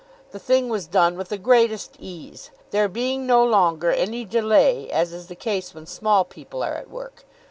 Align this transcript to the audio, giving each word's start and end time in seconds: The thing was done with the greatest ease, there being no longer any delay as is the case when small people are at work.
The 0.31 0.39
thing 0.39 0.67
was 0.67 0.87
done 0.87 1.15
with 1.15 1.29
the 1.29 1.37
greatest 1.37 1.93
ease, 1.99 2.49
there 2.71 2.87
being 2.89 3.27
no 3.27 3.43
longer 3.45 3.91
any 3.91 4.25
delay 4.25 4.89
as 4.89 5.13
is 5.13 5.27
the 5.27 5.35
case 5.35 5.75
when 5.75 5.85
small 5.85 6.25
people 6.25 6.63
are 6.63 6.73
at 6.73 6.89
work. 6.89 7.23